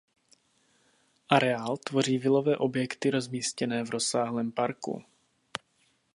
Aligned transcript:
Areál 1.29 1.77
tvoří 1.77 2.17
vilové 2.17 2.57
objekty 2.57 3.09
rozmístěné 3.09 3.83
v 3.83 3.89
rozsáhlém 3.89 4.51
parku. 4.51 5.03